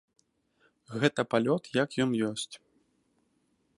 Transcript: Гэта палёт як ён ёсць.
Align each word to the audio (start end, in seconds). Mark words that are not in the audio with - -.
Гэта 1.03 1.21
палёт 1.33 1.63
як 1.83 1.89
ён 2.07 2.11
ёсць. 2.31 2.55